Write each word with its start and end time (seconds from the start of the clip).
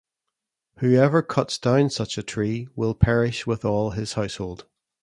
Whoever 0.79 1.21
cuts 1.21 1.59
down 1.59 1.91
such 1.91 2.17
a 2.17 2.23
tree 2.23 2.67
will 2.75 2.95
perish 2.95 3.45
with 3.45 3.63
all 3.63 3.91
his 3.91 4.13
household. 4.13 4.65